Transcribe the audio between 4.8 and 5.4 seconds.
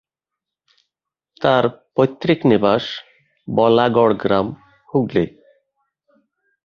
Hooghly.